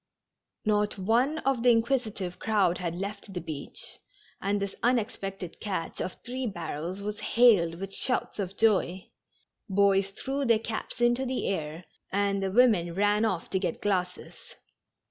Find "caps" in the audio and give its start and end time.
10.57-11.01